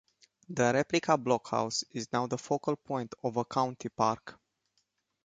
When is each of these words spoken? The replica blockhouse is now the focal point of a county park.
The 0.49 0.71
replica 0.73 1.15
blockhouse 1.15 1.83
is 1.91 2.11
now 2.11 2.25
the 2.25 2.39
focal 2.39 2.75
point 2.75 3.13
of 3.23 3.37
a 3.37 3.45
county 3.45 3.89
park. 3.89 4.39